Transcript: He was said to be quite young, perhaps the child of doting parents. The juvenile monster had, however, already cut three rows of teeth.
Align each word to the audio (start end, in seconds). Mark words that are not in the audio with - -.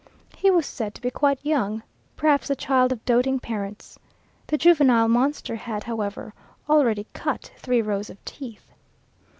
He 0.35 0.49
was 0.49 0.65
said 0.65 0.95
to 0.95 1.01
be 1.01 1.11
quite 1.11 1.37
young, 1.45 1.83
perhaps 2.15 2.47
the 2.47 2.55
child 2.55 2.91
of 2.91 3.05
doting 3.05 3.39
parents. 3.39 3.99
The 4.47 4.57
juvenile 4.57 5.07
monster 5.07 5.53
had, 5.55 5.83
however, 5.83 6.33
already 6.67 7.05
cut 7.13 7.51
three 7.55 7.83
rows 7.83 8.09
of 8.09 8.17
teeth. 8.25 8.71